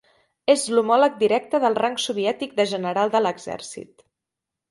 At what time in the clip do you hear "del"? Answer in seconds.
1.65-1.77